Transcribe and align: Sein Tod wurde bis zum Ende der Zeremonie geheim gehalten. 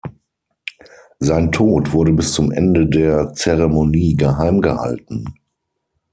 Sein 1.19 1.51
Tod 1.51 1.91
wurde 1.93 2.11
bis 2.13 2.33
zum 2.33 2.51
Ende 2.51 2.87
der 2.87 3.33
Zeremonie 3.35 4.15
geheim 4.15 4.59
gehalten. 4.61 5.35